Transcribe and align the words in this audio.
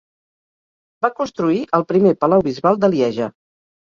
Va 1.05 1.11
construir 1.19 1.59
el 1.79 1.85
primer 1.91 2.15
palau 2.25 2.45
bisbal 2.47 2.83
de 2.85 2.89
Lieja. 2.95 3.29